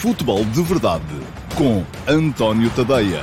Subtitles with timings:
[0.00, 1.02] Futebol de Verdade
[1.56, 3.20] com António Tadeia.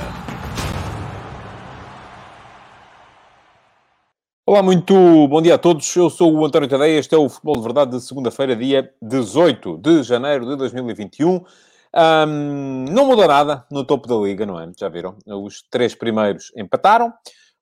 [4.44, 4.94] Olá, muito
[5.26, 5.96] bom dia a todos.
[5.96, 6.98] Eu sou o António Tadeia.
[6.98, 11.36] Este é o Futebol de Verdade de segunda-feira, dia 18 de janeiro de 2021.
[11.36, 14.70] Um, não mudou nada no topo da liga, não é?
[14.78, 15.16] Já viram?
[15.26, 17.10] Os três primeiros empataram.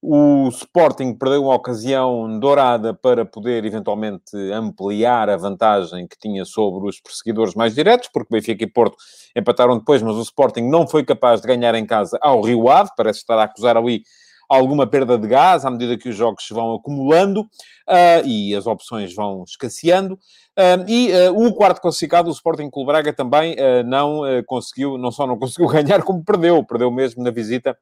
[0.07, 6.87] O Sporting perdeu uma ocasião dourada para poder eventualmente ampliar a vantagem que tinha sobre
[6.87, 8.99] os perseguidores mais diretos, porque Benfica e Porto
[9.35, 12.91] empataram depois, mas o Sporting não foi capaz de ganhar em casa ao Rio Ave,
[12.95, 14.03] parece estar a acusar ali
[14.47, 19.15] alguma perda de gás à medida que os jogos vão acumulando uh, e as opções
[19.15, 20.17] vão escasseando.
[20.17, 25.27] Uh, e uh, o quarto classificado, o Sporting Clube Braga, também não conseguiu, não só
[25.27, 26.63] não conseguiu ganhar, como perdeu.
[26.63, 27.75] Perdeu mesmo na visita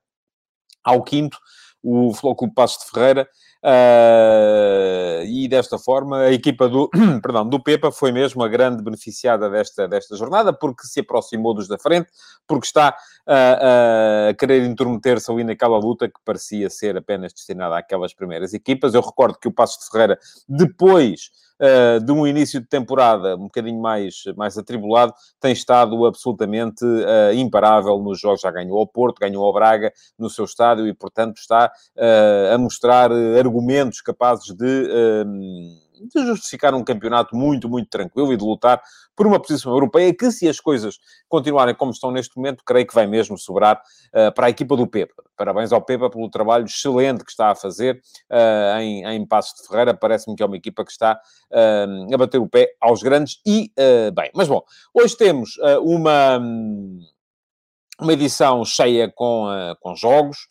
[0.84, 1.36] ao quinto
[1.82, 3.28] o Flóculo Passos de Ferreira,
[3.62, 6.88] uh, e desta forma a equipa do,
[7.22, 11.68] perdão, do Pepa foi mesmo a grande beneficiada desta, desta jornada, porque se aproximou dos
[11.68, 12.08] da frente,
[12.46, 12.96] porque está
[13.26, 18.94] uh, a querer intermeter-se ali naquela luta que parecia ser apenas destinada àquelas primeiras equipas.
[18.94, 21.30] Eu recordo que o Passos de Ferreira, depois
[21.62, 27.32] uh, de um início de temporada um bocadinho mais, mais atribulado, tem estado absolutamente uh,
[27.34, 28.40] imparável nos jogos.
[28.40, 32.58] Já ganhou ao Porto, ganhou ao Braga no seu estádio e, portanto, está uh, a
[32.58, 34.92] mostrar argumentos capazes de
[36.08, 38.82] de justificar um campeonato muito, muito tranquilo e de lutar
[39.14, 42.94] por uma posição europeia que, se as coisas continuarem como estão neste momento, creio que
[42.94, 43.80] vai mesmo sobrar
[44.14, 45.22] uh, para a equipa do Pepa.
[45.36, 48.00] Parabéns ao Pepa pelo trabalho excelente que está a fazer
[48.30, 49.94] uh, em, em Passos de Ferreira.
[49.94, 53.70] Parece-me que é uma equipa que está uh, a bater o pé aos grandes e
[54.14, 54.30] bem.
[54.34, 54.62] Mas bom,
[54.94, 56.38] hoje temos uma,
[58.00, 59.46] uma edição cheia com,
[59.80, 60.48] com jogos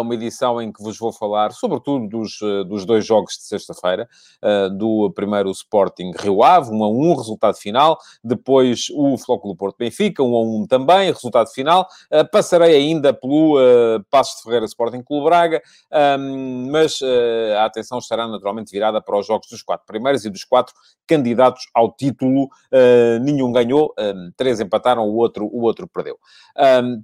[0.00, 4.08] uma edição em que vos vou falar, sobretudo, dos, eh, dos dois jogos de sexta-feira,
[4.42, 9.76] eh, do primeiro Sporting Rio Ave, 1 a 1, resultado final, depois o Flóculo Porto
[9.78, 13.58] Benfica, 1 a 1 também, resultado final, eh, passarei ainda pelo
[14.10, 15.62] Passos de Ferreira Sporting Clube Braga,
[16.70, 17.00] mas
[17.56, 20.74] a atenção estará naturalmente virada para os jogos dos quatro primeiros e dos quatro
[21.06, 22.48] candidatos ao título,
[23.22, 23.94] nenhum ganhou,
[24.36, 26.18] três empataram, o outro, o outro perdeu.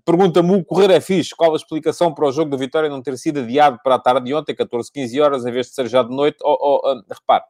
[0.05, 3.17] Pergunta-me o Correr é fixe, qual a explicação para o jogo do Vitória não ter
[3.19, 6.03] sido adiado para a tarde de ontem, 14, 15 horas, em vez de ser já
[6.03, 6.39] de noite.
[6.43, 7.45] Oh, oh, oh, repare,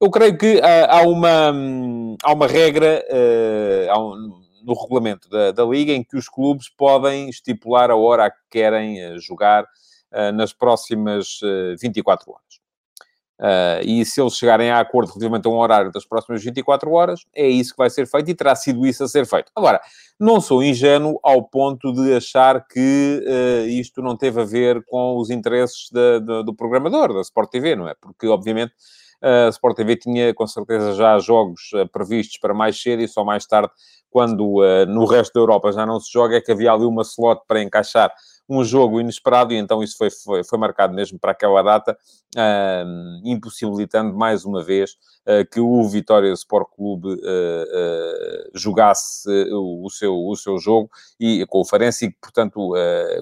[0.00, 5.28] eu creio que uh, há, uma, um, há uma regra uh, há um, no regulamento
[5.28, 9.18] da, da, Liga em que os clubes podem estipular a hora a que querem uh,
[9.18, 9.64] jogar
[10.32, 11.40] nas próximas
[11.80, 12.63] 24 horas.
[13.40, 17.24] Uh, e se eles chegarem a acordo relativamente a um horário das próximas 24 horas,
[17.34, 19.50] é isso que vai ser feito e terá sido isso a ser feito.
[19.56, 19.80] Agora,
[20.18, 25.18] não sou ingênuo ao ponto de achar que uh, isto não teve a ver com
[25.18, 27.94] os interesses do programador, da Sport TV, não é?
[28.00, 28.72] Porque, obviamente,
[29.20, 33.24] a Sport TV tinha com certeza já jogos uh, previstos para mais cedo e só
[33.24, 33.70] mais tarde,
[34.10, 37.42] quando no resto da Europa já não se joga, é que havia ali uma slot
[37.48, 38.12] para encaixar
[38.48, 41.96] um jogo inesperado e então isso foi, foi, foi marcado mesmo para aquela data,
[42.36, 44.96] uh, impossibilitando mais uma vez
[45.50, 51.64] que o Vitória Sport Clube uh, jogasse o, seu, o seu jogo e com o
[51.64, 52.74] Farense e que, portanto,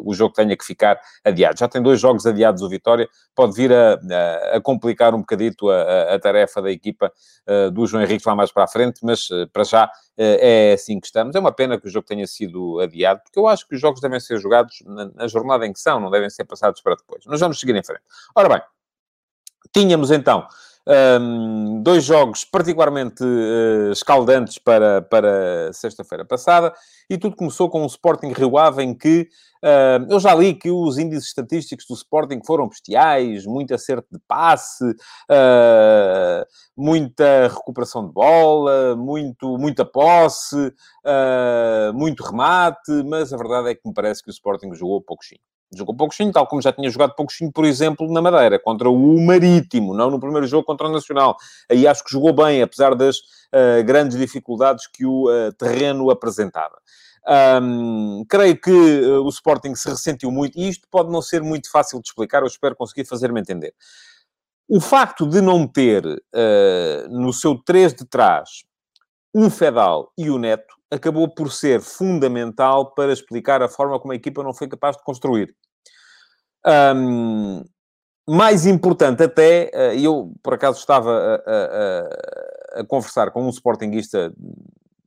[0.04, 1.58] o jogo tenha que ficar adiado.
[1.58, 5.70] Já tem dois jogos adiados o Vitória, pode vir a, a, a complicar um bocadito
[5.70, 7.12] a, a, tarefa da equipa
[7.72, 11.34] do João Henrique lá mais para a frente, mas para já é assim que estamos.
[11.34, 14.00] É uma pena que o jogo tenha sido adiado, porque eu acho que os jogos
[14.00, 17.24] devem ser jogados na, na jornada em que são, não devem ser passados para depois.
[17.26, 18.02] Mas vamos seguir em frente.
[18.34, 18.62] Ora bem,
[19.72, 20.46] tínhamos então
[20.86, 26.72] um, dois jogos particularmente uh, escaldantes para, para sexta-feira passada,
[27.08, 29.28] e tudo começou com o Sporting Rio Ave, em que
[29.62, 34.18] uh, eu já li que os índices estatísticos do Sporting foram bestiais, muito acerto de
[34.26, 36.44] passe, uh,
[36.76, 40.72] muita recuperação de bola, muito, muita posse,
[41.94, 45.40] muito remate, mas a verdade é que me parece que o Sporting jogou pouquinho.
[45.74, 49.94] Jogou pouquinho, tal como já tinha jogado pouquinho, por exemplo, na Madeira, contra o Marítimo,
[49.94, 51.36] não no primeiro jogo contra o Nacional.
[51.70, 56.78] Aí acho que jogou bem, apesar das uh, grandes dificuldades que o uh, terreno apresentava.
[57.62, 61.70] Um, creio que uh, o Sporting se ressentiu muito, e isto pode não ser muito
[61.70, 63.72] fácil de explicar, eu espero conseguir fazer-me entender.
[64.68, 66.02] O facto de não ter
[67.10, 68.62] no seu 3 de trás
[69.34, 74.16] um Fedal e o Neto acabou por ser fundamental para explicar a forma como a
[74.16, 75.54] equipa não foi capaz de construir.
[76.66, 77.64] Um,
[78.28, 84.32] mais importante até, eh, eu por acaso estava a, a, a, conversar com um sportinguista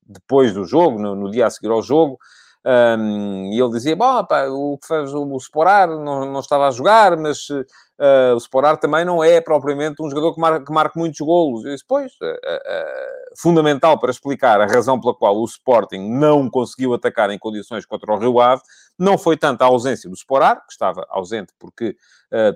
[0.05, 2.19] depois do jogo, no, no dia a seguir ao jogo,
[2.65, 7.15] um, e ele dizia, bom, o que fez o Sporar não, não estava a jogar,
[7.15, 7.47] mas
[7.99, 11.65] uh, o Sporar também não é propriamente um jogador que, mar que marque muitos golos.
[11.65, 16.93] E depois, uh, uh, fundamental para explicar a razão pela qual o Sporting não conseguiu
[16.93, 18.61] atacar em condições contra o Rio Ave,
[18.97, 21.95] não foi tanto a ausência do Sporar, que estava ausente porque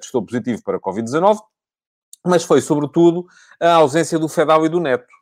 [0.02, 1.40] testou positivo para a Covid-19,
[2.26, 3.26] mas foi, sobretudo,
[3.62, 5.19] a ausência do Fedal e do Neto.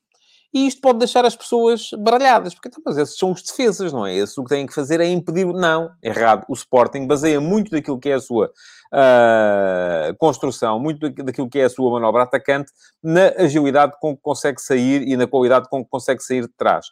[0.57, 4.07] E isto pode deixar as pessoas baralhadas, porque então, mas esses são os defesas, não
[4.07, 4.15] é?
[4.15, 5.45] Esses o que têm que fazer é impedir.
[5.45, 6.45] Não, errado.
[6.49, 11.65] O Sporting baseia muito daquilo que é a sua uh, construção, muito daquilo que é
[11.65, 12.71] a sua manobra atacante,
[13.03, 16.87] na agilidade com que consegue sair e na qualidade com que consegue sair de trás.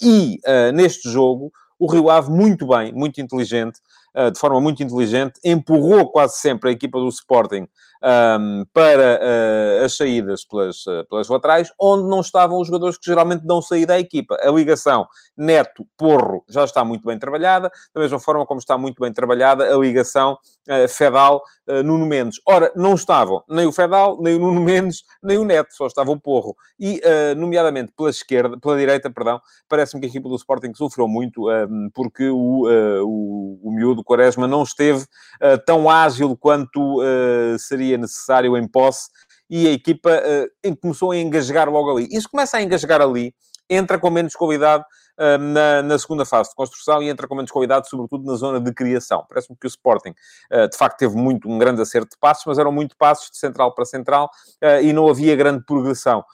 [0.00, 3.80] E uh, neste jogo, o Rio Ave, muito bem, muito inteligente,
[4.16, 7.68] uh, de forma muito inteligente, empurrou quase sempre a equipa do Sporting
[8.02, 13.06] um, para uh, as saídas pelas, uh, pelas laterais, onde não estavam os jogadores que
[13.06, 14.36] geralmente dão saída à equipa.
[14.40, 15.06] A ligação
[15.36, 19.78] Neto-Porro já está muito bem trabalhada, da mesma forma como está muito bem trabalhada a
[19.78, 20.38] ligação
[20.68, 22.40] uh, Fedal-Nuno Mendes.
[22.46, 26.10] Ora, não estavam nem o Fedal, nem o Nuno Mendes, nem o Neto, só estava
[26.10, 26.56] o Porro.
[26.78, 27.00] E,
[27.36, 31.46] nomeadamente pela esquerda, pela direita, perdão, parece-me que a equipa do Sporting sofreu muito,
[31.94, 32.64] porque o,
[33.04, 35.04] o, o miúdo Quaresma não esteve
[35.66, 37.00] tão ágil quanto
[37.58, 39.08] seria seria necessário em posse
[39.48, 42.08] e a equipa uh, começou a engasgar logo ali.
[42.10, 43.34] Isso começa a engasgar ali,
[43.70, 44.84] entra com menos qualidade
[45.16, 48.60] uh, na, na, segunda fase de construção e entra com menos qualidade, sobretudo na zona
[48.60, 49.24] de criação.
[49.28, 52.58] Parece-me que o Sporting, uh, de facto, teve muito um grande acerto de passos, mas
[52.58, 54.28] eram muito passos de central para central
[54.82, 56.24] e não havia grande progressão.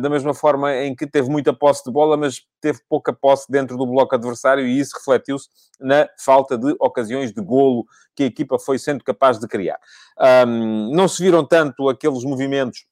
[0.00, 3.76] da mesma forma em que teve muita posse de bola, mas teve pouca posse dentro
[3.76, 5.48] do bloco adversário e isso refletiu-se
[5.80, 7.84] na falta de ocasiões de golo
[8.14, 9.78] que a equipa foi sendo capaz de criar.
[10.46, 12.86] Um, não se viram tanto aqueles movimentos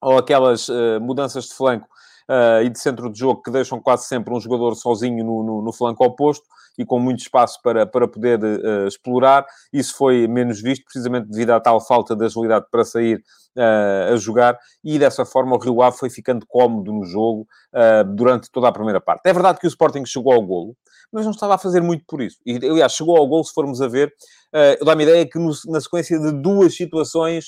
[0.00, 1.88] ou aquelas uh, mudanças de flanco
[2.28, 5.62] uh, e de centro de jogo que deixam quase sempre um jogador sozinho no, no,
[5.62, 6.46] no flanco oposto
[6.78, 9.44] e com muito espaço para, para poder uh, explorar.
[9.72, 13.22] Isso foi menos visto, precisamente devido à tal falta de agilidade para sair
[13.56, 18.04] uh, a jogar, e dessa forma o Rio Ave foi ficando cómodo no jogo uh,
[18.14, 19.26] durante toda a primeira parte.
[19.26, 20.76] É verdade que o Sporting chegou ao golo,
[21.12, 22.38] mas não estava a fazer muito por isso.
[22.46, 24.12] E, aliás, chegou ao golo, se formos a ver,
[24.54, 27.46] uh, dá-me ideia que no, na sequência de duas situações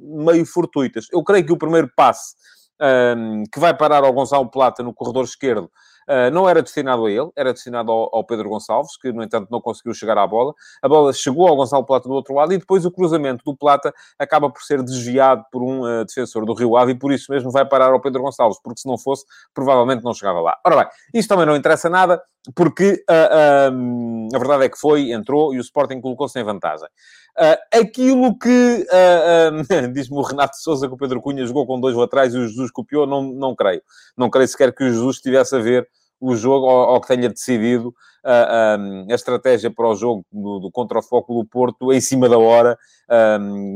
[0.00, 1.06] meio fortuitas.
[1.12, 2.34] Eu creio que o primeiro passe
[3.52, 5.70] que vai parar ao Gonçalo Plata no corredor esquerdo
[6.08, 9.48] Uh, não era destinado a ele, era destinado ao, ao, Pedro Gonçalves, que, no entanto,
[9.50, 10.52] não conseguiu chegar à bola.
[10.82, 13.94] A bola chegou ao Gonçalo Plata do outro lado e depois o cruzamento do Plata
[14.18, 17.50] acaba por ser desviado por um uh, defensor do Rio Ave e por isso mesmo
[17.50, 19.24] vai parar ao Pedro Gonçalves, porque se não fosse,
[19.54, 20.58] provavelmente não chegava lá.
[20.64, 22.20] Ora bem, isto também não interessa nada,
[22.54, 26.88] porque uh, a verdade é que foi, entrou e o Sporting colocou-se em vantagem.
[27.38, 31.80] Uh, aquilo que uh, uh, diz-me o Renato Souza que o Pedro Cunha jogou com
[31.80, 33.82] dois laterais e o Jesus copiou, não, não creio.
[34.16, 35.88] Não creio sequer que o Jesus estivesse a ver
[36.20, 37.94] o jogo ou, ou que tenha decidido
[38.24, 42.38] a estratégia para o jogo do, do contra o Foco do Porto em cima da
[42.38, 42.78] hora,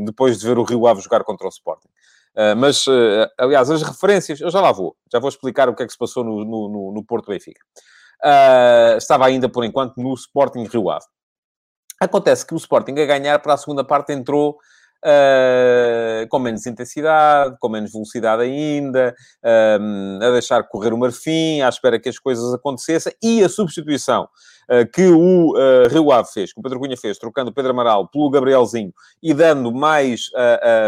[0.05, 1.89] depois de ver o Rio Ave jogar contra o Sporting.
[2.37, 5.83] Uh, mas, uh, aliás, as referências, eu já lá vou, já vou explicar o que
[5.83, 7.63] é que se passou no, no, no Porto Benfica.
[8.23, 11.07] Uh, estava ainda, por enquanto, no Sporting Rio Ave.
[12.01, 14.59] Acontece que o Sporting a ganhar para a segunda parte entrou
[15.05, 21.69] uh, com menos intensidade, com menos velocidade ainda, uh, a deixar correr o marfim, à
[21.69, 24.29] espera que as coisas acontecessem, e a substituição
[24.71, 27.71] uh, que o uh, Rio Ave fez, que o Pedro Cunha fez, trocando o Pedro
[27.71, 30.31] Amaral pelo Gabrielzinho e dando mais...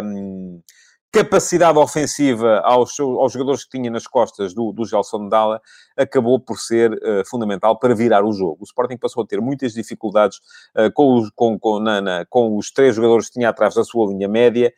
[0.04, 0.60] Um,
[1.10, 5.60] capacidade ofensiva aos, aos jogadores que tinha nas costas do, do Gelson Dalla
[5.96, 8.58] acabou por ser uh, fundamental para virar o jogo.
[8.60, 10.38] O Sporting passou a ter muitas dificuldades
[10.76, 13.82] uh, com, os, com, com, na, na, com, os três jogadores que tinha atrás da
[13.82, 14.72] sua linha média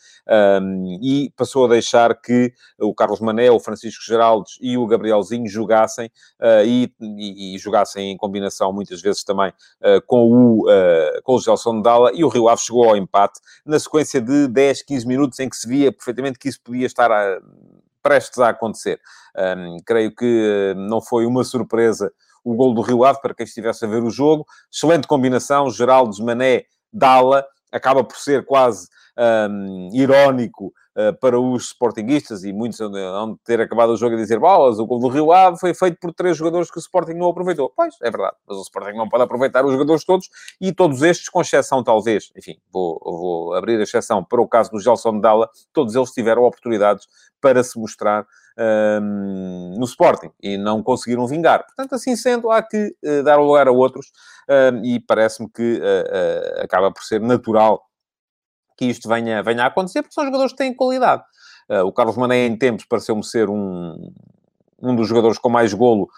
[0.62, 5.48] um, e passou a deixar que o Carlos Mané, o Francisco Geraldes e o Gabrielzinho
[5.48, 6.06] jogassem
[6.40, 9.52] uh, e, e, e, jogassem em combinação muitas vezes também
[10.06, 10.66] com, o,
[11.22, 14.82] com o Gelson Dalla e o Rio Ave chegou ao empate na sequência de 10,
[14.82, 17.40] 15 minutos em que se via perfeitamente que isso podia estar a,
[18.02, 19.00] prestes a acontecer.
[19.36, 22.12] Um, creio que não foi uma surpresa
[22.42, 24.46] o gol do Rio Ave para quem estivesse a ver o jogo.
[24.72, 28.88] Excelente combinação, Geraldo, Mané, Dala, acaba por ser quase
[29.50, 30.72] um, irónico
[31.20, 34.98] para os sportinguistas e muitos vão ter acabado o jogo a dizer bolas, o gol
[34.98, 37.72] do Rio Ave foi feito por três jogadores que o Sporting não aproveitou.
[37.74, 40.28] Pois, é verdade, mas o Sporting não pode aproveitar os jogadores todos
[40.60, 44.70] e todos estes, com exceção talvez, enfim, vou, vou abrir a exceção para o caso
[44.70, 47.06] do Gelson Dalla, todos eles tiveram oportunidades
[47.40, 48.26] para se mostrar
[49.02, 51.64] um, no Sporting e não conseguiram vingar.
[51.64, 54.12] Portanto, assim sendo, há que uh, dar lugar a outros
[54.48, 57.82] um, e parece-me que uh, uh, acaba por ser natural
[58.80, 61.22] que isto venha, venha a acontecer, porque são jogadores que têm qualidade.
[61.84, 64.10] o Carlos Mané, em tempos, pareceu-me ser um,
[64.82, 66.08] um dos jogadores com mais golo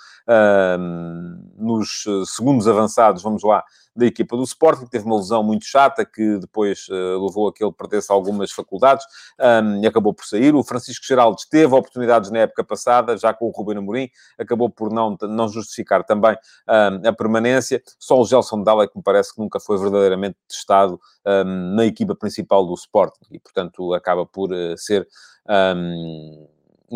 [1.58, 3.64] nos segundos avançados, vamos lá,
[3.94, 7.62] da equipa do Sporting, teve uma lesão muito chata que depois uh, levou a que
[7.62, 9.04] ele perdesse algumas faculdades
[9.38, 10.54] um, e acabou por sair.
[10.54, 14.90] O Francisco Geraldo teve oportunidades na época passada, já com o Ruben Amorim, acabou por
[14.90, 16.36] não, não justificar também
[16.68, 17.82] um, a permanência.
[17.98, 22.14] Só o Gelson Dalla que me parece que nunca foi verdadeiramente testado um, na equipa
[22.14, 25.06] principal do Sporting e, portanto, acaba por uh, ser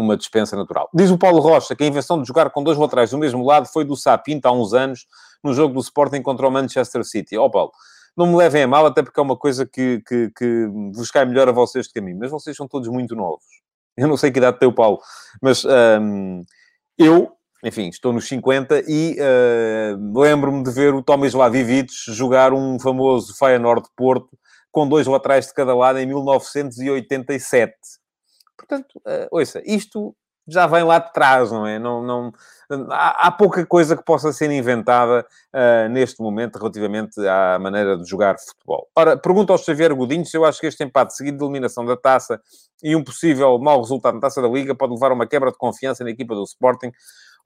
[0.01, 0.89] uma dispensa natural.
[0.93, 3.67] Diz o Paulo Rocha que a invenção de jogar com dois laterais do mesmo lado
[3.67, 5.07] foi do Sapinto há uns anos,
[5.43, 7.37] no jogo do Sporting contra o Manchester City.
[7.37, 7.73] Ó oh, Paulo,
[8.17, 11.25] não me levem a mal, até porque é uma coisa que, que, que vos cai
[11.25, 13.45] melhor a vocês do que a mim, mas vocês são todos muito novos.
[13.97, 15.01] Eu não sei que idade tem o Paulo,
[15.41, 16.45] mas um,
[16.99, 17.33] eu,
[17.65, 23.35] enfim, estou nos 50 e uh, lembro-me de ver o Tomis Lavivic jogar um famoso
[23.39, 24.39] Feyenoord Porto
[24.71, 27.73] com dois laterais de cada lado em 1987.
[28.57, 30.15] Portanto, uh, ouça, isto
[30.49, 31.79] já vem lá de trás, não é?
[31.79, 32.33] Não, não,
[32.91, 38.09] há, há pouca coisa que possa ser inventada uh, neste momento relativamente à maneira de
[38.09, 38.89] jogar futebol.
[38.95, 41.97] Ora, pergunta ao Xavier Godinho se eu acho que este empate seguido de eliminação da
[41.97, 42.41] taça
[42.83, 45.59] e um possível mau resultado na taça da Liga pode levar a uma quebra de
[45.59, 46.93] confiança na equipa do Sporting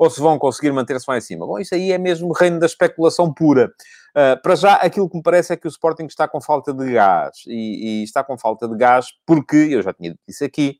[0.01, 1.47] ou se vão conseguir manter-se lá em cima.
[1.47, 3.71] Bom, isso aí é mesmo reino da especulação pura.
[4.17, 6.91] Uh, para já, aquilo que me parece é que o Sporting está com falta de
[6.91, 7.43] gás.
[7.47, 10.79] E, e está com falta de gás porque, eu já tinha dito isso aqui,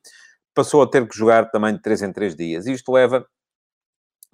[0.55, 2.67] passou a ter que jogar também de 3 em 3 dias.
[2.67, 3.27] Isto leva.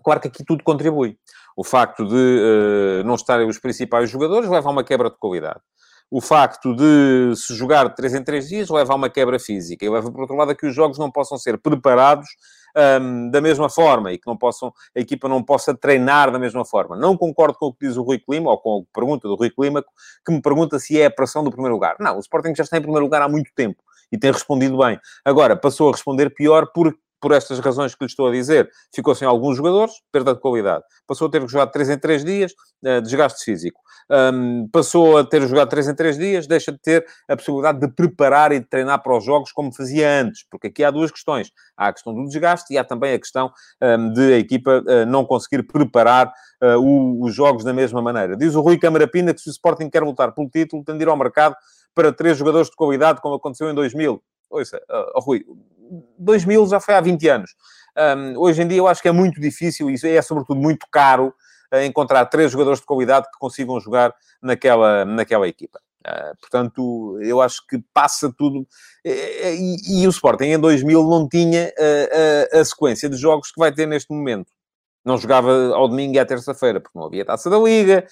[0.05, 1.19] Claro que aqui tudo contribui.
[1.57, 5.59] O facto de uh, não estarem os principais jogadores leva a uma quebra de qualidade.
[6.09, 9.85] O facto de se jogar de 3 em 3 dias leva a uma quebra física.
[9.85, 12.29] E leva, por outro lado, a que os jogos não possam ser preparados
[12.77, 16.65] um, da mesma forma e que não possam, a equipa não possa treinar da mesma
[16.65, 16.97] forma.
[16.97, 19.51] Não concordo com o que diz o Rui Clima, ou com a pergunta do Rui
[19.51, 19.85] Clima,
[20.25, 21.97] que me pergunta se é a pressão do primeiro lugar.
[21.99, 24.99] Não, o Sporting já está em primeiro lugar há muito tempo e tem respondido bem.
[25.25, 26.95] Agora, passou a responder pior por,
[27.27, 28.71] por estas razões que lhe estou a dizer.
[28.95, 30.85] Ficou sem alguns jogadores, perda de qualidade.
[31.09, 32.53] Passou a ter que jogar 3 em 3 dias,
[32.85, 33.81] uh, desgaste físico.
[34.09, 37.89] Um, passou a ter jogado 3 em 3 dias, deixa de ter a possibilidade de
[37.89, 40.47] preparar e de treinar para os jogos como fazia antes.
[40.49, 41.51] Porque aqui há duas questões.
[41.77, 43.51] Há a questão do desgaste e há também a questão
[43.83, 48.37] um, de a equipa uh, não conseguir preparar uh, o, os jogos da mesma maneira.
[48.37, 51.09] Diz o Rui Camarapina que se o Sporting quer lutar pelo título, tem de ir
[51.09, 51.57] ao mercado
[51.93, 54.23] para três jogadores de qualidade, como aconteceu em 2000.
[54.49, 54.81] Ouça,
[55.15, 55.45] oh, Rui,
[56.19, 57.51] 2000 já foi há 20 anos.
[57.97, 61.33] Um, hoje em dia eu acho que é muito difícil, e é sobretudo muito caro,
[61.73, 65.81] uh, encontrar três jogadores de qualidade que consigam jogar naquela, naquela equipa.
[66.07, 68.67] Uh, portanto, eu acho que passa tudo.
[69.05, 73.73] E, e, o Sporting em 2000 não tinha uh, a sequência de jogos que vai
[73.73, 74.56] ter neste momento
[75.07, 78.05] não jogava ao domingo e à terça-feira, porque não havia taça da Liga,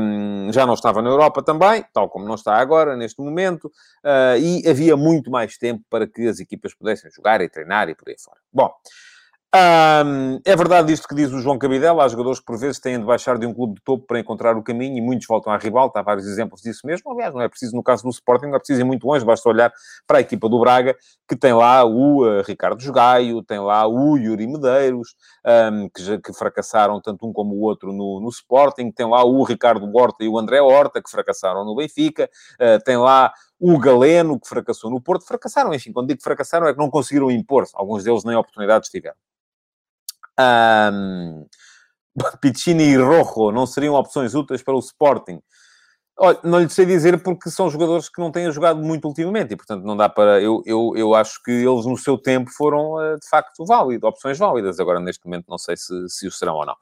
[0.00, 4.38] um, já não estava na Europa também, tal como não está agora, neste momento, uh,
[4.38, 8.08] e havia muito mais tempo para que as equipas pudessem jogar e treinar e por
[8.08, 8.38] aí fora.
[8.50, 8.72] Bom,
[9.52, 13.04] é verdade isto que diz o João Cabidela, há jogadores que por vezes têm de
[13.04, 15.90] baixar de um clube de topo para encontrar o caminho e muitos voltam à rival,
[15.92, 18.58] há vários exemplos disso mesmo, aliás, não é preciso no caso do Sporting, não é
[18.58, 19.72] preciso ir muito longe, basta olhar
[20.06, 20.96] para a equipa do Braga,
[21.28, 26.16] que tem lá o uh, Ricardo Jogaio, tem lá o Yuri Medeiros, um, que, já,
[26.16, 30.22] que fracassaram tanto um como o outro no, no Sporting, tem lá o Ricardo Horta
[30.22, 34.92] e o André Horta, que fracassaram no Benfica, uh, tem lá o Galeno, que fracassou
[34.92, 38.36] no Porto, fracassaram, enfim, quando digo fracassaram é que não conseguiram impor-se, alguns deles nem
[38.36, 39.16] oportunidades tiveram.
[40.40, 41.46] Um,
[42.40, 45.40] Piccini e Rojo não seriam opções úteis para o Sporting.
[46.22, 49.56] Olha, não lhe sei dizer porque são jogadores que não têm jogado muito ultimamente e,
[49.56, 50.40] portanto, não dá para.
[50.40, 54.36] Eu, eu, eu acho que eles, no seu tempo, foram eh, de facto válidos, opções
[54.36, 54.78] válidas.
[54.78, 56.74] Agora, neste momento, não sei se, se o serão ou não.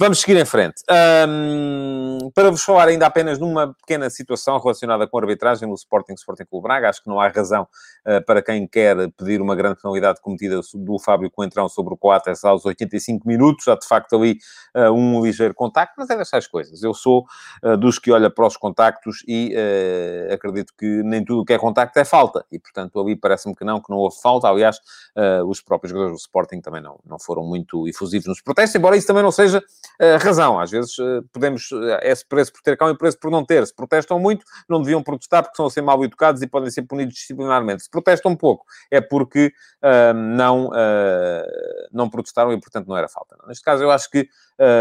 [0.00, 0.80] Vamos seguir em frente.
[1.28, 6.12] Um, para vos falar ainda apenas numa pequena situação relacionada com a arbitragem no Sporting
[6.12, 7.66] Sporting Clube Braga, acho que não há razão
[8.06, 12.44] uh, para quem quer pedir uma grande penalidade cometida do Fábio Coentrão sobre o Coates
[12.44, 13.66] aos 85 minutos.
[13.66, 14.38] Há, de facto, ali
[14.76, 16.80] uh, um ligeiro contacto, mas é dessas coisas.
[16.80, 17.26] Eu sou
[17.64, 19.52] uh, dos que olha para os contactos e
[20.32, 22.46] acredito que nem tudo o que é contacto é falta.
[22.52, 24.46] E, portanto, ali parece-me que não, que não houve falta.
[24.46, 24.78] Aliás,
[25.46, 29.06] os próprios jogadores do Sporting também não, não foram muito efusivos nos protestos, embora isso
[29.06, 29.60] também não seja
[30.20, 30.58] razão.
[30.60, 31.68] Às vezes uh, podemos,
[32.00, 33.66] é preço por ter cão e preço por não ter.
[33.66, 36.82] Se protestam muito, não deviam protestar porque são a ser mal educados e podem ser
[36.82, 37.82] punidos disciplinarmente.
[37.84, 39.52] Se protestam pouco, é porque
[40.14, 40.70] não,
[41.92, 43.36] não protestaram e, portanto, não era falta.
[43.46, 44.28] Neste caso, eu acho que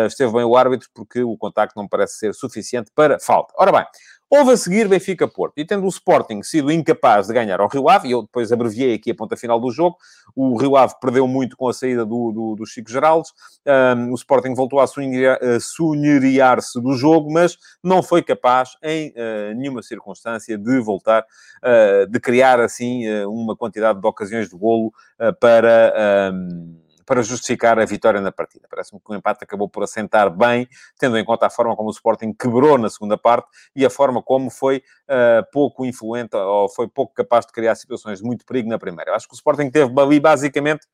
[0.07, 3.53] esteve bem o árbitro porque o contacto não parece ser suficiente para falta.
[3.57, 3.85] Ora bem,
[4.29, 5.53] Houve a seguir Benfica-Porto.
[5.57, 8.93] E tendo o Sporting sido incapaz de ganhar ao Rio Ave, e eu depois abreviei
[8.93, 9.96] aqui a ponta final do jogo,
[10.36, 13.31] o Rio Ave perdeu muito com a saída do, do, do Chico Geraldes,
[13.96, 14.88] um, o Sporting voltou a
[15.60, 21.24] sunheriar-se do jogo, mas não foi capaz, em uh, nenhuma circunstância, de voltar,
[21.63, 24.91] uh, de criar, assim, uh, uma quantidade de ocasiões de golo
[25.39, 26.31] para...
[26.34, 28.67] Um, para justificar a vitória na partida.
[28.69, 30.67] Parece-me que o empate acabou por assentar bem,
[30.99, 34.21] tendo em conta a forma como o Sporting quebrou na segunda parte e a forma
[34.21, 38.67] como foi uh, pouco influente ou foi pouco capaz de criar situações de muito perigo
[38.67, 39.11] na primeira.
[39.11, 40.85] Eu acho que o Sporting teve ali basicamente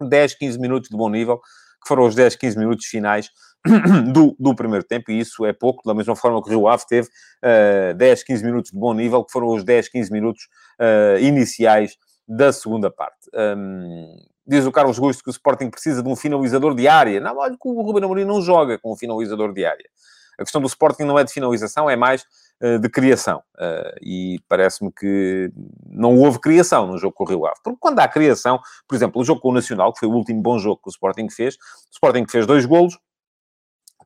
[0.00, 3.30] 10, 15 minutos de bom nível, que foram os 10, 15 minutos finais
[4.12, 6.84] do, do primeiro tempo, e isso é pouco, da mesma forma que o Rio Ave
[6.88, 10.48] teve uh, 10, 15 minutos de bom nível, que foram os 10, 15 minutos
[10.80, 11.96] uh, iniciais
[12.30, 13.28] da segunda parte.
[13.34, 17.18] Um, diz o Carlos Gusto que o Sporting precisa de um finalizador de área.
[17.20, 19.90] Não, olha que o Ruben Amorim não joga com um finalizador de área.
[20.38, 22.24] A questão do Sporting não é de finalização, é mais
[22.62, 23.42] uh, de criação.
[23.56, 25.52] Uh, e parece-me que
[25.86, 27.56] não houve criação no jogo com o Rio Ave.
[27.64, 30.40] Porque quando há criação, por exemplo, o jogo com o Nacional, que foi o último
[30.40, 32.96] bom jogo que o Sporting fez, o Sporting fez dois golos,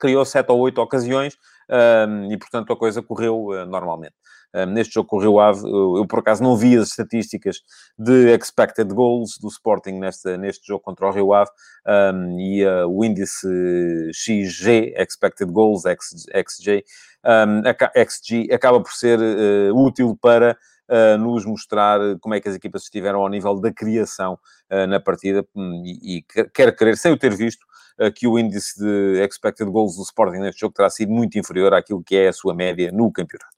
[0.00, 1.36] criou sete ou oito ocasiões,
[2.08, 4.14] um, e portanto a coisa correu uh, normalmente.
[4.54, 7.60] Um, neste jogo com o Rio Ave, eu, eu, por acaso não vi as estatísticas
[7.98, 11.50] de expected goals do Sporting neste, neste jogo contra o Rio Ave
[12.14, 13.48] um, e uh, o índice
[14.12, 16.84] XG, expected goals, XG,
[17.96, 20.56] XG acaba por ser uh, útil para
[20.86, 24.38] Uh, nos mostrar como é que as equipas estiveram ao nível da criação
[24.70, 27.64] uh, na partida um, e, e quer querer, sem o ter visto,
[27.98, 31.72] uh, que o índice de expected goals do Sporting neste jogo terá sido muito inferior
[31.72, 33.53] àquilo que é a sua média no campeonato.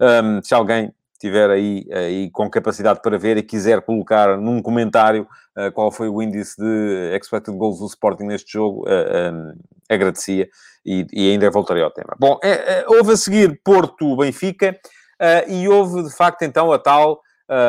[0.00, 5.28] Um, se alguém tiver aí, aí com capacidade para ver e quiser colocar num comentário
[5.56, 9.54] uh, qual foi o índice de expected goals do Sporting neste jogo, uh, um,
[9.88, 10.48] agradecia
[10.84, 12.16] e, e, ainda voltarei ao tema.
[12.18, 14.74] Bom, é, é, houve a seguir Porto-Benfica
[15.20, 17.20] uh, e houve, de facto, então, a tal...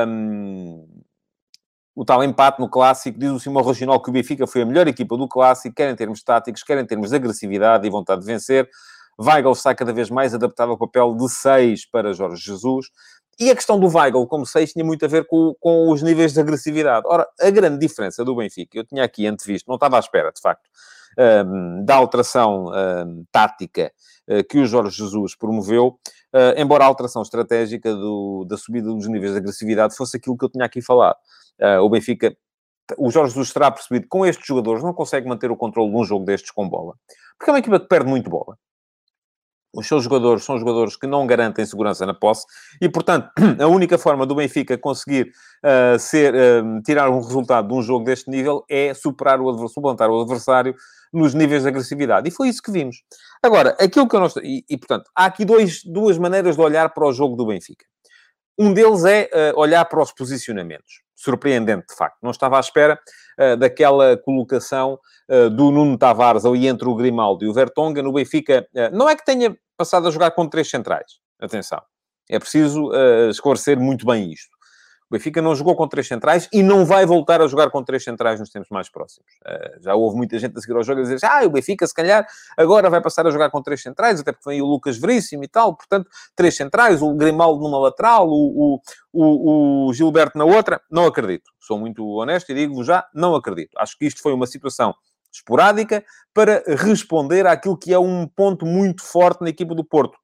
[0.07, 0.87] Um,
[1.93, 4.87] o tal empate no clássico, diz o Simão Regional que o Benfica foi a melhor
[4.87, 8.27] equipa do clássico, quer em termos táticos, quer em termos de agressividade e vontade de
[8.27, 8.69] vencer.
[9.19, 12.87] Weigl está cada vez mais adaptado ao papel de 6 para Jorge Jesus.
[13.39, 16.33] E a questão do Weigl como 6 tinha muito a ver com, com os níveis
[16.33, 17.07] de agressividade.
[17.07, 20.39] Ora, a grande diferença do Benfica, eu tinha aqui antevisto, não estava à espera, de
[20.39, 20.69] facto,
[21.17, 23.91] um, da alteração um, tática
[24.27, 25.99] uh, que o Jorge Jesus promoveu,
[26.33, 30.45] uh, embora a alteração estratégica do, da subida dos níveis de agressividade fosse aquilo que
[30.45, 31.17] eu tinha aqui falado.
[31.59, 32.35] Uh, o Benfica
[32.97, 35.95] o Jorge Jesus terá percebido que com estes jogadores não consegue manter o controle de
[35.95, 36.95] um jogo destes com bola.
[37.37, 38.57] Porque é uma equipa que perde muito bola
[39.73, 42.45] os seus jogadores são jogadores que não garantem segurança na posse
[42.81, 43.29] e, portanto,
[43.59, 45.31] a única forma do Benfica conseguir
[45.63, 50.09] uh, ser, uh, tirar um resultado de um jogo deste nível é superar o suplantar
[50.09, 50.75] o adversário
[51.13, 52.27] nos níveis de agressividade.
[52.27, 53.03] E foi isso que vimos.
[53.43, 54.27] Agora, aquilo que eu não.
[54.43, 57.85] E, e, portanto, há aqui dois, duas maneiras de olhar para o jogo do Benfica.
[58.61, 61.01] Um deles é uh, olhar para os posicionamentos.
[61.15, 62.19] Surpreendente, de facto.
[62.21, 62.99] Não estava à espera
[63.39, 68.03] uh, daquela colocação uh, do Nuno Tavares ali entre o Grimaldo e o Vertonga.
[68.03, 71.13] No Benfica, não é que tenha passado a jogar com três centrais.
[71.39, 71.81] Atenção.
[72.29, 72.91] É preciso
[73.31, 74.55] esclarecer muito bem isto.
[75.11, 78.01] O Benfica não jogou com três centrais e não vai voltar a jogar com três
[78.01, 79.29] centrais nos tempos mais próximos.
[79.45, 81.93] Uh, já houve muita gente a seguir ao jogo a dizer ah, o Benfica, se
[81.93, 85.43] calhar, agora vai passar a jogar com três centrais, até porque vem o Lucas Veríssimo
[85.43, 88.79] e tal, portanto, três centrais, o Grimaldo numa lateral, o,
[89.11, 90.79] o, o, Gilberto na outra.
[90.89, 91.51] Não acredito.
[91.59, 93.77] Sou muito honesto e digo-vos já, não acredito.
[93.79, 94.95] Acho que isto foi uma situação
[95.29, 100.17] esporádica para responder àquilo que é um ponto muito forte na equipa do Porto,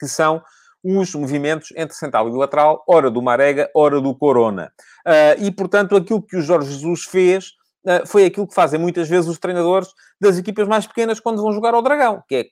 [0.00, 0.42] que são
[0.84, 4.70] os movimentos entre central e lateral, ora do Marega, ora do Corona.
[5.06, 7.52] Uh, e, portanto, aquilo que o Jorge Jesus fez
[7.86, 9.88] uh, foi aquilo que fazem muitas vezes os treinadores
[10.20, 12.44] das equipas mais pequenas quando vão jogar ao Dragão, que é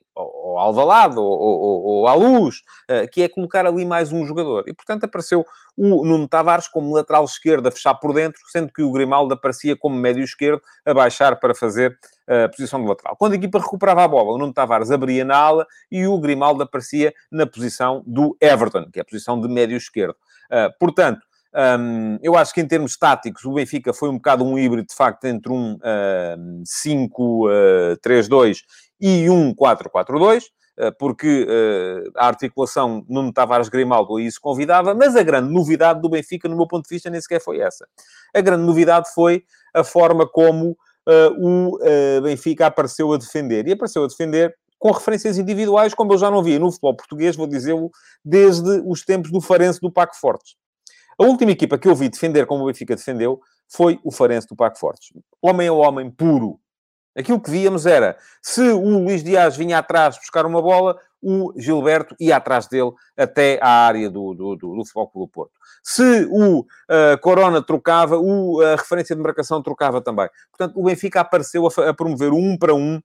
[0.53, 2.57] ou Alvalade ou, ou, ou à Luz,
[2.89, 4.63] uh, que é colocar ali mais um jogador.
[4.67, 8.83] E, portanto, apareceu o Nuno Tavares como lateral esquerdo a fechar por dentro, sendo que
[8.83, 13.15] o Grimaldo aparecia como médio esquerdo a baixar para fazer a posição de lateral.
[13.17, 16.63] Quando a equipa recuperava a bola, o Nuno Tavares abria na ala e o Grimaldo
[16.63, 20.15] aparecia na posição do Everton, que é a posição de médio esquerdo.
[20.51, 21.21] Uh, portanto,
[21.55, 24.95] um, eu acho que em termos táticos, o Benfica foi um bocado um híbrido, de
[24.95, 28.61] facto, entre um uh, 5-3-2
[28.99, 30.43] e um 4-4-2
[30.97, 36.09] porque uh, a articulação Nuno Tavares Grimaldo a isso convidava, mas a grande novidade do
[36.09, 37.87] Benfica, no meu ponto de vista, nem sequer foi essa.
[38.33, 41.77] A grande novidade foi a forma como uh, o
[42.23, 43.67] Benfica apareceu a defender.
[43.67, 47.37] E apareceu a defender com referências individuais, como eu já não via no futebol português,
[47.37, 47.89] vou dizê-lo,
[48.23, 50.55] desde os tempos do Farense do Paco Fortes.
[51.17, 54.57] A última equipa que eu vi defender como o Benfica defendeu foi o Farense do
[54.57, 55.13] Paco Fortes.
[55.41, 56.59] Homem a homem puro.
[57.15, 62.15] Aquilo que víamos era, se o Luís Dias vinha atrás buscar uma bola, o Gilberto
[62.19, 65.51] ia atrás dele até à área do, do, do, do Futebol Clube do Porto.
[65.81, 70.27] Se o uh, Corona trocava, o, a referência de marcação trocava também.
[70.51, 73.01] Portanto, o Benfica apareceu a, a promover um para um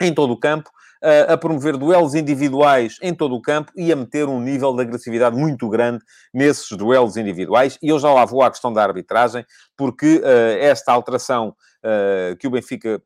[0.00, 0.70] em todo o campo,
[1.02, 4.82] uh, a promover duelos individuais em todo o campo e a meter um nível de
[4.82, 7.78] agressividade muito grande nesses duelos individuais.
[7.82, 9.44] E eu já lá vou à questão da arbitragem,
[9.76, 11.54] porque uh, esta alteração
[12.38, 13.02] que o Benfica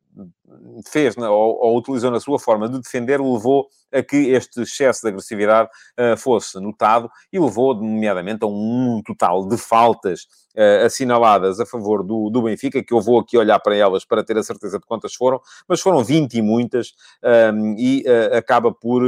[0.86, 5.08] fez ou, ou, utilizou na sua forma de defender levou a que este excesso de
[5.08, 10.22] agressividade uh, fosse notado e levou, nomeadamente, a um total de faltas
[10.56, 14.24] uh, assinaladas a favor do, do Benfica, que eu vou aqui olhar para elas para
[14.24, 18.36] ter a certeza de quantas foram, mas foram 20 e muitas, um, ehm, e uh,
[18.36, 19.02] acaba por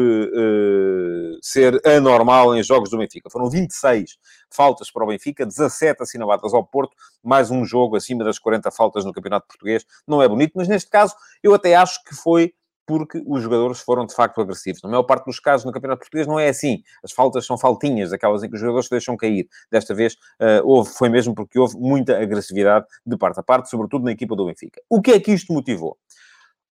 [1.43, 3.29] ser anormal em jogos do Benfica.
[3.31, 4.17] Foram 26
[4.51, 9.05] faltas para o Benfica, 17 assinaladas ao Porto, mais um jogo acima das 40 faltas
[9.05, 9.85] no Campeonato Português.
[10.07, 12.55] Não é bonito, mas neste caso eu até acho que foi
[12.87, 14.81] porque os jogadores foram de facto agressivos.
[14.83, 16.83] Na maior parte dos casos no Campeonato Português não é assim.
[17.03, 19.49] As faltas são faltinhas, aquelas em que os jogadores se deixam cair.
[19.71, 24.05] Desta vez uh, houve, foi mesmo porque houve muita agressividade de parte a parte, sobretudo
[24.05, 24.81] na equipa do Benfica.
[24.89, 25.99] O que é que isto motivou?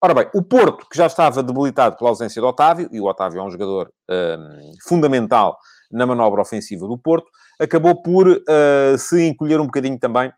[0.02, 3.40] Ora bem, o Porto, que já estava debilitado pela ausência de Otávio, e o Otávio
[3.40, 5.58] é um jogador um, fundamental
[5.92, 7.28] na manobra ofensiva do Porto,
[7.60, 10.32] acabou por uh, se encolher um bocadinho também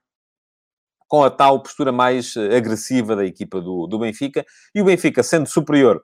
[1.07, 4.45] com a tal postura mais eh, agressiva da equipa do, do Benfica.
[4.75, 6.03] E o Benfica, sendo superior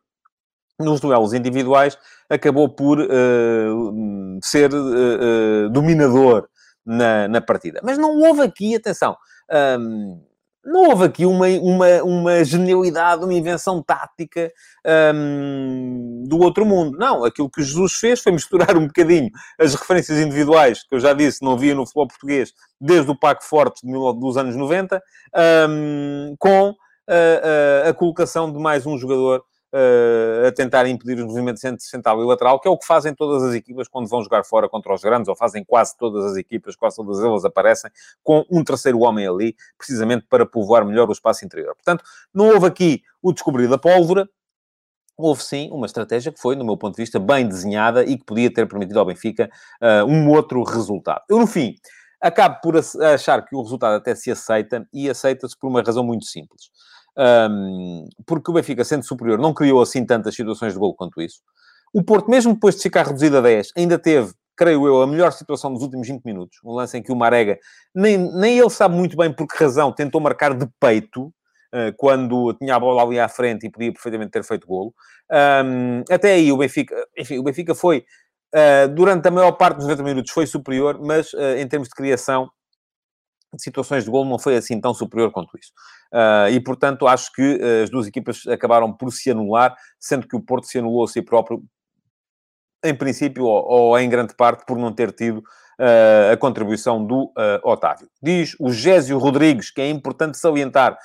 [0.79, 1.97] nos duelos individuais,
[2.29, 6.47] acabou por uh, ser uh, dominador
[6.85, 7.81] na, na partida.
[7.83, 9.17] Mas não houve aqui, atenção,
[9.79, 10.21] um,
[10.65, 14.51] não houve aqui uma, uma, uma genialidade, uma invenção tática
[15.13, 16.97] um, do outro mundo.
[16.97, 21.13] Não, aquilo que Jesus fez foi misturar um bocadinho as referências individuais, que eu já
[21.13, 25.01] disse, não via no futebol português desde o Paco Forte dos anos 90,
[25.69, 26.73] um, com
[27.07, 29.43] a, a, a colocação de mais um jogador uh,
[30.47, 33.41] a tentar impedir os movimentos entre central e lateral, que é o que fazem todas
[33.43, 36.75] as equipas quando vão jogar fora contra os grandes, ou fazem quase todas as equipas,
[36.75, 37.89] quase todas elas aparecem
[38.21, 41.73] com um terceiro homem ali, precisamente para povoar melhor o espaço interior.
[41.75, 44.29] Portanto, não houve aqui o descobrir da pólvora,
[45.17, 48.25] houve sim uma estratégia que foi, no meu ponto de vista, bem desenhada e que
[48.25, 49.49] podia ter permitido ao Benfica
[49.81, 51.21] uh, um outro resultado.
[51.29, 51.75] Eu, no fim,
[52.21, 56.25] acabo por achar que o resultado até se aceita e aceita-se por uma razão muito
[56.25, 56.69] simples.
[57.17, 61.41] Um, porque o Benfica, sendo superior, não criou assim tantas situações de gol quanto isso.
[61.93, 65.31] O Porto, mesmo depois de ficar reduzido a 10, ainda teve, creio eu, a melhor
[65.31, 66.57] situação dos últimos 20 minutos.
[66.63, 67.59] Um lance em que o Marega,
[67.93, 71.31] nem, nem ele sabe muito bem por que razão, tentou marcar de peito,
[71.73, 74.93] uh, quando tinha a bola ali à frente e podia perfeitamente ter feito golo.
[75.65, 78.05] Um, até aí o Benfica, enfim, o Benfica foi,
[78.53, 81.95] uh, durante a maior parte dos 90 minutos, foi superior, mas uh, em termos de
[81.95, 82.49] criação,
[83.53, 85.71] de situações de gol não foi assim tão superior quanto isso.
[86.13, 90.35] Uh, e, portanto, acho que uh, as duas equipas acabaram por se anular, sendo que
[90.35, 91.63] o Porto se anulou a si próprio,
[92.85, 97.31] em princípio, ou, ou em grande parte, por não ter tido uh, a contribuição do
[97.63, 98.07] Otávio.
[98.21, 100.97] Diz o Gésio Rodrigues, que é importante salientar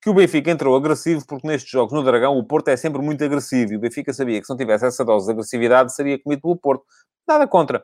[0.00, 3.24] que o Benfica entrou agressivo, porque nestes jogos no Dragão o Porto é sempre muito
[3.24, 6.42] agressivo, e o Benfica sabia que se não tivesse essa dose de agressividade, seria comido
[6.42, 6.84] pelo Porto.
[7.26, 7.82] Nada contra.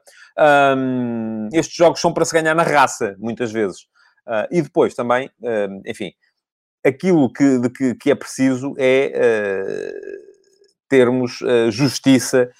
[0.76, 3.80] Um, estes jogos são para se ganhar na raça, muitas vezes.
[4.26, 6.12] Uh, e depois também, uh, enfim,
[6.84, 10.30] aquilo que, de que, que, é preciso é uh,
[10.88, 11.38] termos
[11.70, 12.50] justiça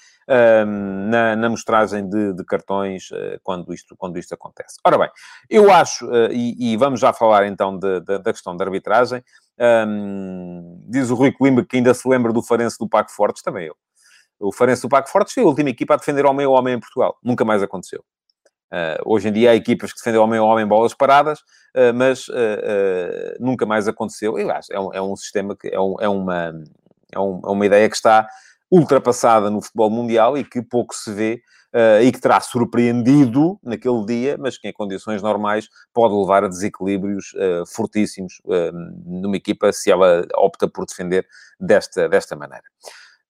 [1.09, 3.09] na, na, mostragem de, de cartões
[3.43, 4.77] quando, isto, quando isto acontece.
[4.87, 5.11] Ora bem,
[5.49, 9.25] eu acho, e, e, vamos já falar então de, de, da questão da arbitragem,
[9.61, 13.67] um, diz o Rui Coimbra que ainda se lembra do Farense do Paco Fortes, também
[13.67, 13.77] eu.
[14.39, 16.81] O Farense do Paco Fortes foi a última equipa a defender homem a homem em
[16.81, 17.19] Portugal.
[17.23, 18.03] Nunca mais aconteceu.
[18.73, 22.29] Uh, hoje em dia há equipas que defendem homem a homem bolas paradas, uh, mas
[22.29, 24.39] uh, nunca mais aconteceu.
[24.39, 26.55] E, aliás, é um, é um sistema que é, um, é, uma,
[27.13, 28.29] é, um, é, uma ideia que está
[28.71, 31.43] ultrapassada no futebol mundial e que pouco se vê
[32.03, 37.33] e que terá surpreendido naquele dia, mas que em condições normais pode levar a desequilíbrios
[37.73, 38.41] fortíssimos
[39.05, 41.25] numa equipa se ela opta por defender
[41.61, 42.65] desta, desta maneira.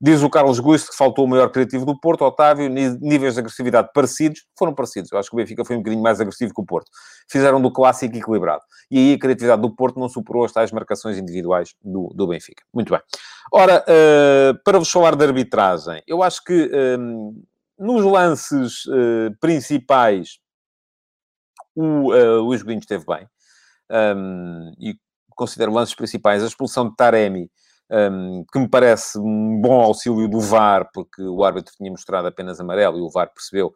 [0.03, 3.91] Diz o Carlos Gusto que faltou o maior criativo do Porto, Otávio, níveis de agressividade
[3.93, 5.13] parecidos, foram parecidos.
[5.13, 6.91] Eu acho que o Benfica foi um bocadinho mais agressivo que o Porto.
[7.29, 8.63] Fizeram do clássico equilibrado.
[8.91, 12.63] E aí a criatividade do Porto não superou as tais marcações individuais do, do Benfica.
[12.73, 13.01] Muito bem.
[13.53, 17.43] Ora, uh, para vos falar de arbitragem, eu acho que um,
[17.79, 20.39] nos lances uh, principais
[21.75, 23.29] o uh, Luís Godinho esteve bem.
[23.91, 24.97] Um, e
[25.31, 27.51] considero lances principais a expulsão de Taremi
[27.91, 32.61] um, que me parece um bom auxílio do VAR, porque o árbitro tinha mostrado apenas
[32.61, 33.73] amarelo e o VAR percebeu.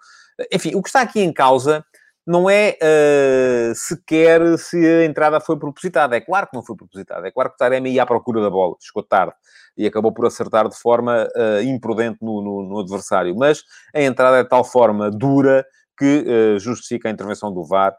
[0.52, 1.84] Enfim, o que está aqui em causa
[2.26, 6.16] não é uh, sequer se a entrada foi propositada.
[6.16, 7.28] É claro que não foi propositada.
[7.28, 9.34] É claro que o Taremi ia à procura da bola, chegou tarde
[9.76, 13.34] e acabou por acertar de forma uh, imprudente no, no, no, adversário.
[13.36, 13.62] Mas
[13.94, 15.66] a entrada é de tal forma dura
[15.98, 17.94] que uh, justifica a intervenção do VAR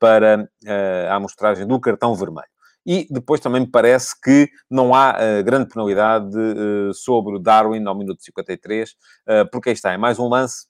[0.00, 0.48] para
[1.08, 2.48] a amostragem do cartão vermelho.
[2.90, 7.86] E depois também me parece que não há uh, grande penalidade uh, sobre o Darwin
[7.86, 8.94] ao minuto 53, uh,
[9.52, 10.68] porque aí está, é mais um lance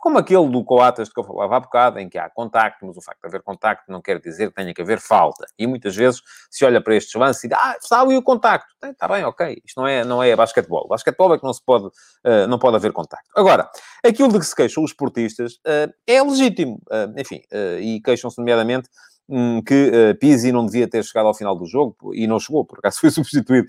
[0.00, 3.02] como aquele do Coatas que eu falava há bocado, em que há contacto, mas o
[3.02, 5.44] facto de haver contacto não quer dizer que tenha que haver falta.
[5.58, 8.72] E muitas vezes se olha para estes lances e diz, ah, está ali o contacto.
[8.82, 9.60] Está bem, ok.
[9.64, 10.86] Isto não é, não é basquetebol.
[10.88, 13.28] Basquetebol é que não se pode, uh, não pode haver contacto.
[13.34, 13.68] Agora,
[14.06, 16.80] aquilo de que se queixam os esportistas uh, é legítimo.
[16.86, 17.42] Uh, enfim,
[17.80, 18.88] e queixam-se nomeadamente
[19.30, 22.64] Hum, que uh, Pizzi não devia ter chegado ao final do jogo, e não chegou,
[22.64, 23.68] por acaso foi substituído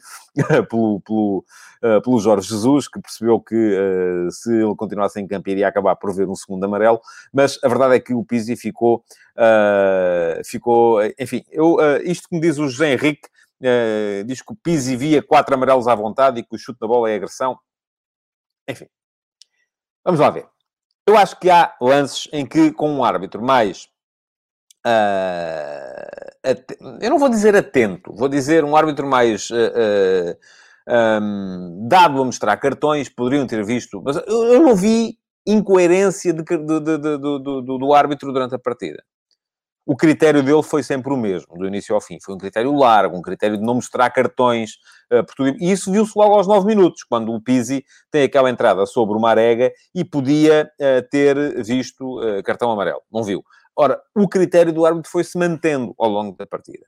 [0.70, 1.46] pelo, pelo,
[1.84, 5.98] uh, pelo Jorge Jesus, que percebeu que uh, se ele continuasse em campo iria acabar
[5.98, 7.02] por ver um segundo amarelo,
[7.34, 9.04] mas a verdade é que o Pizzi ficou,
[10.46, 13.28] ficou enfim, eu, isto que me diz o José Henrique,
[14.26, 17.10] diz que o Pizzi via quatro amarelos à vontade e que o chute da bola
[17.10, 17.60] é agressão.
[18.68, 18.88] Enfim,
[20.06, 20.48] vamos lá ver.
[21.06, 23.90] Eu acho que há lances em que, com um árbitro mais
[24.86, 26.20] uh,
[27.02, 32.26] eu não vou dizer atento, vou dizer um árbitro mais uh, uh, um, dado a
[32.26, 37.62] mostrar cartões, poderiam ter visto, mas eu, eu não vi incoerência de, de, de, do,
[37.62, 39.04] do, árbitro durante a partida
[39.90, 42.20] o critério dele foi sempre o mesmo, do início ao fim.
[42.24, 44.74] Foi um critério largo, um critério de não mostrar cartões
[45.12, 45.58] uh, por tudo.
[45.60, 49.20] E isso viu-se logo aos nove minutos, quando o Pizzi tem aquela entrada sobre o
[49.20, 53.02] Marega e podia uh, ter visto uh, cartão amarelo.
[53.12, 53.44] Não viu.
[53.82, 56.86] Ora, o critério do árbitro foi-se mantendo ao longo da partida.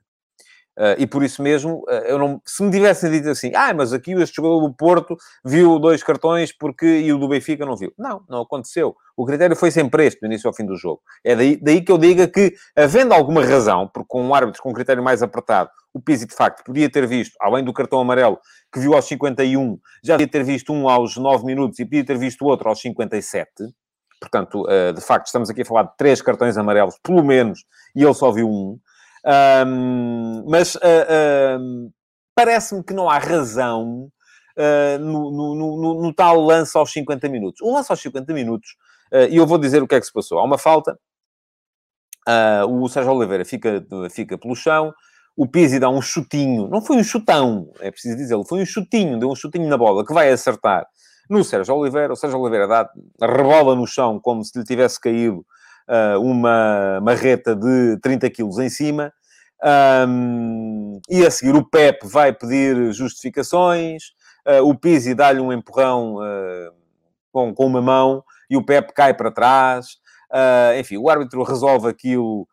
[0.78, 3.94] Uh, e por isso mesmo, uh, eu não, se me tivessem dito assim, ah, mas
[3.94, 7.94] aqui este jogador do Porto viu dois cartões porque e o do Benfica não viu.
[7.98, 8.94] Não, não aconteceu.
[9.16, 11.00] O critério foi sempre este, do início ao fim do jogo.
[11.24, 14.68] É daí, daí que eu diga que, havendo alguma razão, porque com um árbitro com
[14.68, 18.38] um critério mais apertado, o Pizzi, de facto, podia ter visto, além do cartão amarelo,
[18.70, 22.18] que viu aos 51, já podia ter visto um aos 9 minutos e podia ter
[22.18, 23.48] visto outro aos 57
[24.22, 28.04] Portanto, uh, de facto, estamos aqui a falar de três cartões amarelos, pelo menos, e
[28.04, 28.78] ele só viu um.
[29.66, 31.92] um mas uh, uh,
[32.36, 34.08] parece-me que não há razão
[35.00, 37.62] no, no, no, no, tal lance aos 50 minutos.
[37.62, 38.76] O lance aos 50 minutos,
[39.30, 40.38] e eu vou dizer o que é que se passou.
[40.38, 40.98] Há uma falta,
[42.68, 44.92] o Sérgio Oliveira fica, fica pelo chão,
[45.34, 49.18] o Pizzi dá um chutinho, não foi um chutão, é preciso dizer, foi um chutinho,
[49.18, 50.86] deu um chutinho na bola que vai acertar
[51.28, 52.12] no Sérgio Oliveira.
[52.12, 52.88] O Sérgio Oliveira dá,
[53.20, 55.44] rebola no chão como se lhe tivesse caído
[55.88, 59.12] uh, uma marreta de 30 quilos em cima.
[59.64, 64.12] Um, e a seguir o Pep vai pedir justificações,
[64.46, 66.72] uh, o Pizzi dá-lhe um empurrão uh,
[67.30, 69.98] com, com uma mão e o Pep cai para trás.
[70.32, 72.46] Uh, enfim, o árbitro resolve aquilo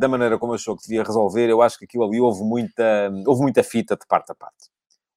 [0.00, 1.48] da maneira como achou que devia resolver.
[1.48, 4.68] Eu acho que aquilo ali houve muita, houve muita fita de parte a parte.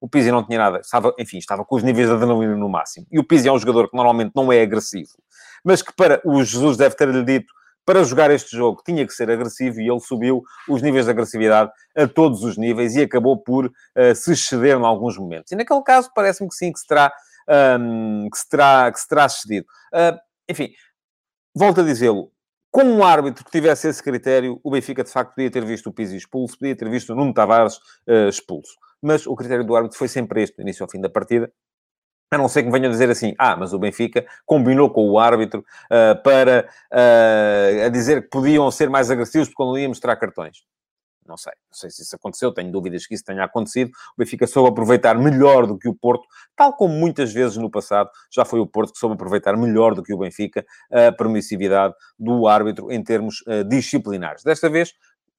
[0.03, 3.07] O Pizzi não tinha nada, estava, enfim, estava com os níveis de adrenalina no máximo.
[3.09, 5.13] E o Pizzi é um jogador que normalmente não é agressivo,
[5.63, 7.53] mas que para o Jesus deve ter-lhe dito
[7.85, 11.71] para jogar este jogo tinha que ser agressivo e ele subiu os níveis de agressividade
[11.95, 15.53] a todos os níveis e acabou por uh, se exceder em alguns momentos.
[15.53, 17.09] E naquele caso parece-me que sim, que se terá,
[17.79, 19.25] um, que se terá, que se terá.
[19.25, 20.73] Uh, enfim,
[21.55, 22.29] volto a dizê-lo,
[22.69, 25.93] com um árbitro que tivesse esse critério, o Benfica de facto podia ter visto o
[25.93, 29.97] Pizzi expulso, podia ter visto o Nuno Tavares uh, expulso mas o critério do árbitro
[29.97, 31.51] foi sempre este, do início ao fim da partida.
[32.31, 35.59] A não ser que venham dizer assim, ah, mas o Benfica combinou com o árbitro
[35.59, 40.63] uh, para uh, a dizer que podiam ser mais agressivos porque não iam mostrar cartões.
[41.25, 43.91] Não sei, não sei se isso aconteceu, tenho dúvidas que isso tenha acontecido.
[44.17, 48.09] O Benfica soube aproveitar melhor do que o Porto, tal como muitas vezes no passado
[48.31, 52.47] já foi o Porto que soube aproveitar melhor do que o Benfica a permissividade do
[52.47, 54.43] árbitro em termos uh, disciplinares.
[54.43, 54.93] Desta vez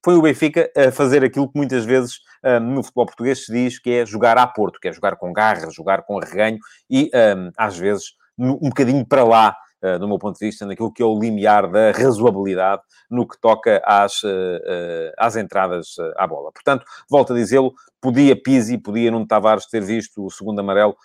[0.05, 3.79] foi o Benfica a fazer aquilo que muitas vezes um, no futebol português se diz
[3.79, 7.49] que é jogar a Porto, que é jogar com garra, jogar com reganho e, um,
[7.57, 9.57] às vezes, um bocadinho para lá
[9.99, 13.81] do meu ponto de vista, naquilo que é o limiar da razoabilidade no que toca
[13.85, 16.51] às, uh, uh, às entradas à bola.
[16.51, 20.95] Portanto, volto a dizê-lo, podia Pizzi, podia Nuno Tavares ter visto o segundo amarelo,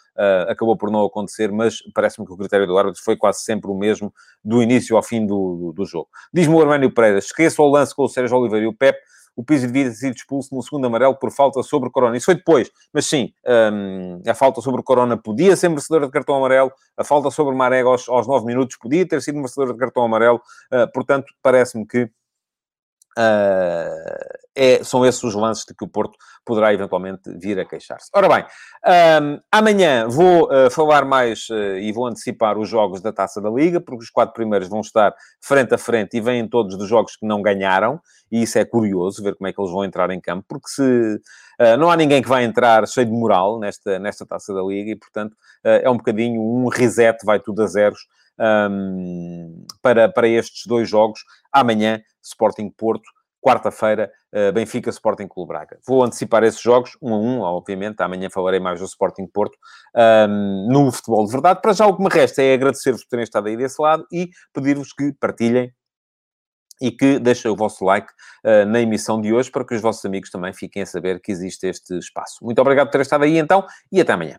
[0.49, 3.75] acabou por não acontecer, mas parece-me que o critério do árbitro foi quase sempre o
[3.75, 4.13] mesmo
[4.45, 6.09] do início ao fim do, do, do jogo.
[6.31, 8.99] Diz-me o Arménio Pereira, esqueça o lance com o Sérgio Oliveira e o Pep,
[9.41, 12.15] o Pizzi devia ter sido expulso no segundo amarelo por falta sobre o Corona.
[12.15, 13.33] Isso foi depois, mas sim,
[13.73, 17.55] um, a falta sobre o Corona podia ser merecedora de cartão amarelo, a falta sobre
[17.55, 21.33] o Marega aos, aos 9 minutos podia ter sido merecedora de cartão amarelo, uh, portanto,
[21.43, 22.11] parece-me que
[23.21, 28.09] Uh, é, são esses os lances de que o Porto poderá eventualmente vir a queixar-se.
[28.15, 28.45] Ora bem,
[29.23, 33.51] um, amanhã vou uh, falar mais uh, e vou antecipar os jogos da Taça da
[33.51, 37.15] Liga, porque os quatro primeiros vão estar frente a frente e vêm todos dos jogos
[37.15, 38.01] que não ganharam,
[38.33, 41.21] e isso é curioso, ver como é que eles vão entrar em campo, porque se
[41.79, 44.97] não há ninguém que vai entrar cheio de moral nesta, nesta Taça da Liga, e
[44.97, 48.01] portanto é um bocadinho um reset, vai tudo a zeros
[48.41, 51.21] um, para, para estes dois jogos.
[51.53, 53.09] Amanhã, Sporting Porto,
[53.41, 55.79] quarta-feira, uh, Benfica Sporting Clube Braga.
[55.87, 58.01] Vou antecipar esses jogos, um a um, obviamente.
[58.01, 59.57] Amanhã falarei mais do Sporting Porto
[59.95, 61.61] um, no futebol de verdade.
[61.61, 64.31] Para já, o que me resta é agradecer-vos por terem estado aí desse lado e
[64.53, 65.73] pedir-vos que partilhem
[66.83, 68.11] e que deixem o vosso like
[68.45, 71.31] uh, na emissão de hoje para que os vossos amigos também fiquem a saber que
[71.31, 72.43] existe este espaço.
[72.43, 74.39] Muito obrigado por terem estado aí então e até amanhã.